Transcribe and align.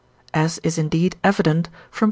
As 0.33 0.57
is 0.63 0.79
indeed 0.79 1.15
evident 1.23 1.67
from 1.91 1.99
V. 1.99 1.99